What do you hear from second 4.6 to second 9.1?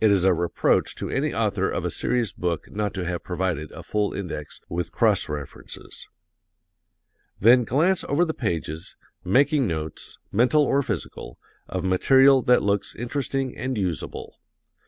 with cross references.) Then glance over the pages,